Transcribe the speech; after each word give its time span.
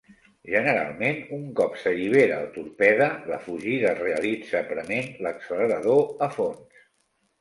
Generalment, 0.51 1.19
un 1.37 1.43
cop 1.59 1.75
s'allibera 1.81 2.39
el 2.45 2.49
torpede 2.57 3.11
la 3.33 3.39
fugida 3.45 3.91
es 3.93 4.01
realitza 4.07 4.63
prement 4.73 5.15
l'accelerador 5.27 6.05
a 6.29 6.35
fons. 6.41 6.85